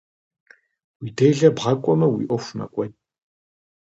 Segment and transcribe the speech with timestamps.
[0.99, 2.93] Уи делэ бгъэкIуэмэ, уи Iуэху мэкIуэд.